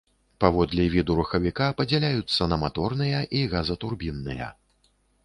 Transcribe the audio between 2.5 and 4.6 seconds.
на маторныя і газатурбінныя.